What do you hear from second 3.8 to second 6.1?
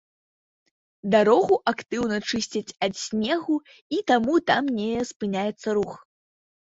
і таму там не спыняецца рух.